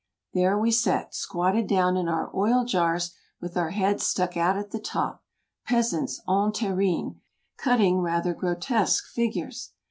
[0.33, 4.71] There we sat, squatted down in our oil jars, with our heads stuck out at
[4.71, 5.13] the top,
[5.63, 7.19] like peasants en terrine,
[7.57, 9.73] cutting rather gro tesque figures.